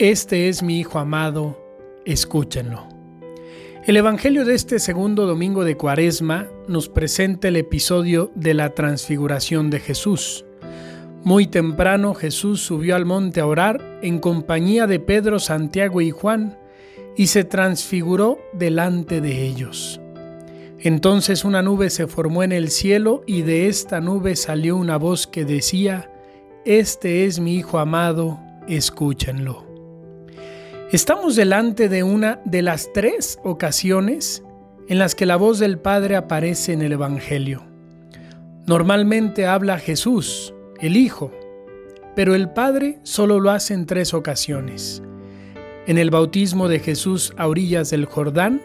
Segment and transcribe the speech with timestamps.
[0.00, 1.56] Este es mi Hijo amado,
[2.04, 2.88] escúchenlo.
[3.86, 9.70] El Evangelio de este segundo domingo de Cuaresma nos presenta el episodio de la transfiguración
[9.70, 10.44] de Jesús.
[11.22, 16.58] Muy temprano Jesús subió al monte a orar en compañía de Pedro, Santiago y Juan
[17.16, 20.00] y se transfiguró delante de ellos.
[20.80, 25.28] Entonces una nube se formó en el cielo y de esta nube salió una voz
[25.28, 26.10] que decía,
[26.64, 29.73] Este es mi Hijo amado, escúchenlo.
[30.92, 34.44] Estamos delante de una de las tres ocasiones
[34.86, 37.64] en las que la voz del Padre aparece en el Evangelio.
[38.66, 41.32] Normalmente habla Jesús, el Hijo,
[42.14, 45.02] pero el Padre solo lo hace en tres ocasiones.
[45.86, 48.60] En el bautismo de Jesús a orillas del Jordán,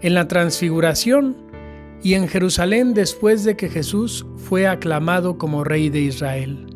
[0.00, 1.36] en la transfiguración
[2.02, 6.71] y en Jerusalén después de que Jesús fue aclamado como rey de Israel.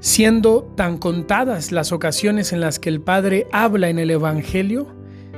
[0.00, 4.86] Siendo tan contadas las ocasiones en las que el Padre habla en el Evangelio,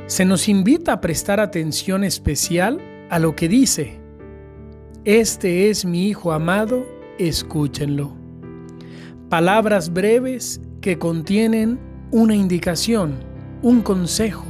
[0.07, 4.01] se nos invita a prestar atención especial a lo que dice,
[5.07, 6.87] Este es mi Hijo amado,
[7.19, 8.15] escúchenlo.
[9.31, 11.79] Palabras breves que contienen
[12.11, 13.15] una indicación,
[13.63, 14.45] un consejo,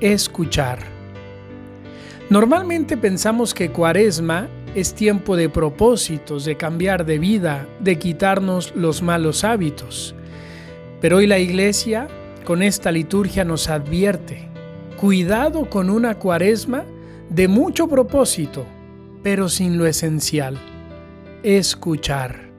[0.00, 0.78] escuchar.
[2.30, 9.02] Normalmente pensamos que cuaresma es tiempo de propósitos, de cambiar de vida, de quitarnos los
[9.02, 10.14] malos hábitos.
[11.00, 12.08] Pero hoy la iglesia
[12.44, 14.48] con esta liturgia nos advierte,
[14.96, 16.84] cuidado con una cuaresma
[17.28, 18.64] de mucho propósito,
[19.22, 20.58] pero sin lo esencial,
[21.42, 22.50] escuchar.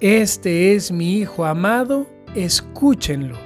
[0.00, 3.36] Este es mi Hijo amado, escúchenlo.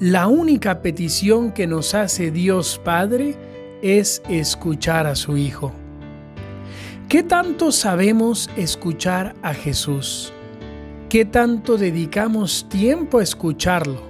[0.00, 3.36] La única petición que nos hace Dios Padre
[3.80, 5.72] es escuchar a su Hijo.
[7.14, 10.32] ¿Qué tanto sabemos escuchar a Jesús?
[11.08, 14.02] ¿Qué tanto dedicamos tiempo a escucharlo?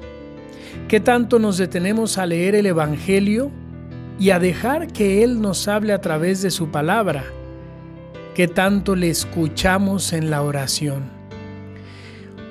[0.88, 3.51] ¿Qué tanto nos detenemos a leer el Evangelio
[4.18, 7.27] y a dejar que Él nos hable a través de su palabra?
[8.34, 11.02] ¿Qué tanto le escuchamos en la oración?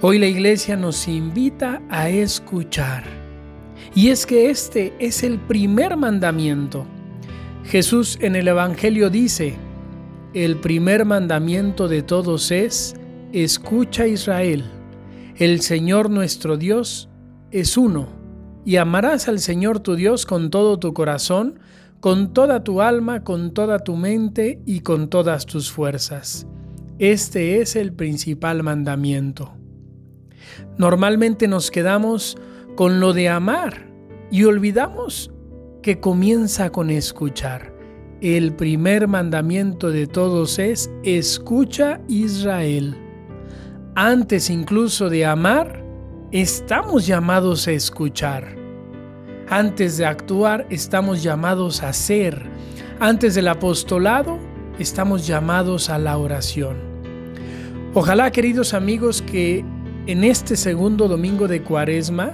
[0.02, 3.06] Hoy la iglesia nos invita a escuchar.
[3.96, 6.86] Y es que este es el primer mandamiento
[7.66, 9.56] Jesús en el Evangelio dice,
[10.34, 12.96] el primer mandamiento de todos es,
[13.34, 14.64] escucha Israel,
[15.38, 17.10] el Señor nuestro Dios
[17.52, 18.08] es uno,
[18.66, 21.60] y amarás al Señor tu Dios con todo tu corazón,
[22.00, 26.48] con toda tu alma, con toda tu mente y con todas tus fuerzas.
[27.00, 29.54] Este es el principal mandamiento.
[30.78, 32.38] Normalmente nos quedamos
[32.76, 33.88] con lo de amar
[34.32, 35.32] y olvidamos
[35.82, 37.73] que comienza con escuchar.
[38.24, 42.96] El primer mandamiento de todos es, escucha Israel.
[43.96, 45.84] Antes incluso de amar,
[46.32, 48.56] estamos llamados a escuchar.
[49.50, 52.44] Antes de actuar, estamos llamados a ser.
[53.02, 54.40] Antes del apostolado,
[54.80, 56.78] estamos llamados a la oración.
[57.94, 59.66] Ojalá, queridos amigos, que
[60.08, 62.32] en este segundo domingo de Cuaresma,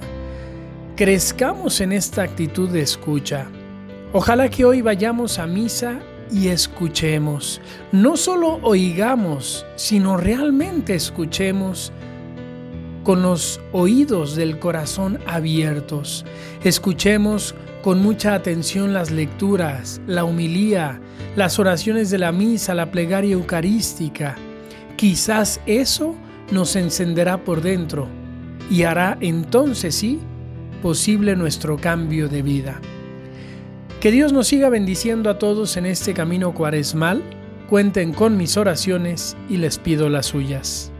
[0.94, 3.48] crezcamos en esta actitud de escucha.
[4.12, 6.00] Ojalá que hoy vayamos a misa
[6.32, 7.60] y escuchemos.
[7.92, 11.92] No solo oigamos, sino realmente escuchemos
[13.04, 16.24] con los oídos del corazón abiertos.
[16.64, 21.00] Escuchemos con mucha atención las lecturas, la humilía,
[21.36, 24.34] las oraciones de la misa, la plegaria eucarística.
[24.96, 26.16] Quizás eso
[26.50, 28.08] nos encenderá por dentro
[28.68, 30.18] y hará entonces sí
[30.82, 32.80] posible nuestro cambio de vida.
[34.00, 37.22] Que Dios nos siga bendiciendo a todos en este camino cuaresmal.
[37.68, 40.90] Cuenten con mis oraciones y les pido las suyas.